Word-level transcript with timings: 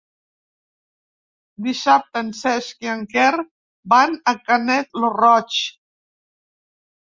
Dissabte 1.67 2.23
en 2.25 2.33
Cesc 2.39 2.89
i 2.89 2.93
en 2.95 3.05
Quer 3.13 3.29
van 3.95 4.19
a 4.35 4.37
Canet 4.51 5.01
lo 5.05 5.15
Roig. 5.23 5.63